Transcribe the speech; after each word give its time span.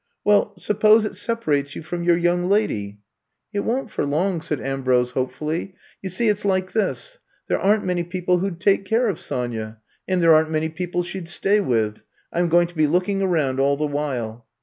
Well, 0.23 0.57
suppose 0.57 1.05
it 1.05 1.15
separates 1.15 1.75
you 1.75 1.83
from 1.83 2.01
your 2.03 2.17
young 2.17 2.49
lady?" 2.49 2.73
I'VE 2.73 2.89
COME 2.89 2.97
TO 2.97 3.01
STAY 3.03 3.53
91 3.53 3.53
It 3.53 3.67
won^t 3.85 3.89
for 3.91 4.05
long," 4.07 4.41
said 4.41 4.59
Ambrose 4.59 5.11
hope 5.11 5.31
fully. 5.31 5.75
*^You 6.03 6.09
see, 6.09 6.27
it 6.27 6.37
*s 6.39 6.43
like 6.43 6.71
this— 6.71 7.19
there 7.47 7.59
are 7.59 7.73
n 7.75 7.81
't 7.81 7.85
many 7.85 8.03
people 8.03 8.39
who 8.39 8.49
*d 8.49 8.57
take 8.57 8.85
care 8.85 9.07
of 9.07 9.19
Sonya, 9.19 9.77
and 10.07 10.23
there 10.23 10.33
are 10.33 10.39
n 10.39 10.47
't 10.47 10.51
many 10.53 10.69
people 10.69 11.03
she 11.03 11.19
'd 11.21 11.27
stay 11.29 11.59
with. 11.59 12.01
I 12.33 12.39
'm 12.39 12.49
going 12.49 12.65
to 12.69 12.75
be 12.75 12.87
looking 12.87 13.21
around 13.21 13.59
all 13.59 13.77
the 13.77 13.85
while. 13.85 14.47